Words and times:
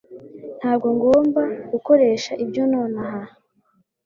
Ntabwo 0.59 0.87
ngomba 0.95 1.41
gukoresha 1.71 2.31
ibyo 2.43 2.63
nonaha 2.73 3.21